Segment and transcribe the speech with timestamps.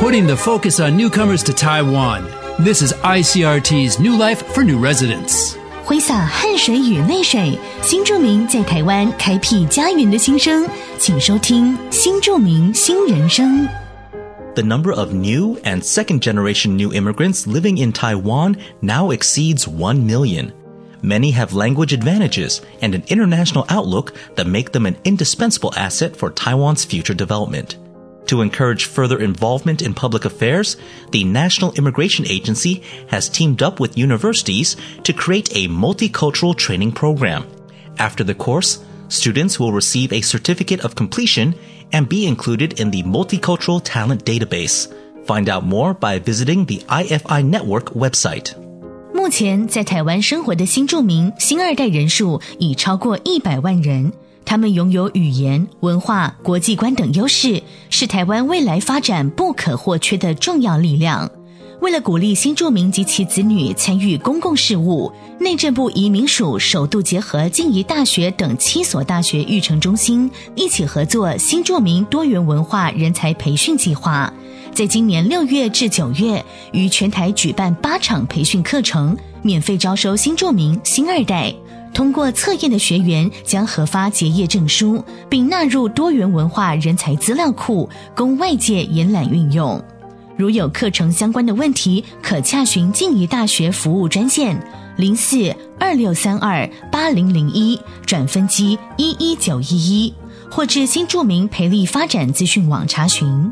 [0.00, 2.24] putting the focus on newcomers to Taiwan.
[2.58, 5.56] This is ICRT's New Life for New Residents.
[5.84, 10.66] 挥洒汗水与泪水，新住民在台湾开辟家园的心声，
[10.98, 13.68] 请收听《新住民新人生》。
[14.54, 20.52] The number of new and second generation new immigrants living in Taiwan now exceeds 1 million.
[21.02, 26.30] Many have language advantages and an international outlook that make them an indispensable asset for
[26.30, 27.76] Taiwan's future development.
[28.26, 30.76] To encourage further involvement in public affairs,
[31.10, 37.44] the National Immigration Agency has teamed up with universities to create a multicultural training program.
[37.98, 41.54] After the course, students will receive a certificate of completion
[41.92, 44.92] and be included in the Multicultural Talent Database.
[45.26, 48.54] Find out more by visiting the IFI Network website.
[49.14, 54.12] 目前在台湾生活的新住民新二代人数已超过一百万人，
[54.47, 61.29] 他们拥有语言、文化、国际观等优势，是台湾未来发展不可或缺的重要力量。
[61.81, 74.33] 为了鼓励新住民及其子女参与公共事务，内政部移民署首度结合静宜大学等七所大学育成中心，一起合作新住民多元文化人才培训计划。
[74.73, 81.53] 在今年六月至九月，于全台举办八场培训课程，免费招收新住民、新二代。
[81.93, 89.83] 通过测验的学员将核发结业证书，并纳入多元文化人才资料库，供外界延揽运用。
[90.37, 94.55] 如有课程相关的问题，可洽询静宜大学服务专线
[94.95, 100.13] 零四二六三二八零零一转分机一一九一一，
[100.51, 103.51] 或至新著名培力发展资讯网查询。